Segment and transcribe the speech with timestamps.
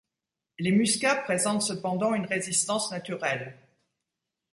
[0.57, 3.55] Les muscats présentent cependant une résistance naturelle.